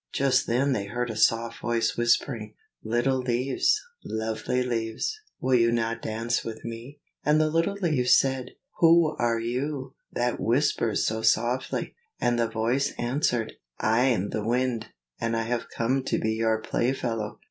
[0.13, 6.01] Just then they heard a soft voice whispering, "Little leaves, lovely leaves, will you not
[6.01, 11.93] dance with me?" And the little leaves said, "Who are you, that whispers so softly?"
[12.19, 14.87] And the voice answered, "I am the Wind,
[15.19, 17.39] and I have come to be your playfellow.